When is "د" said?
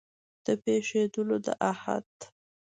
0.45-0.47, 1.45-1.47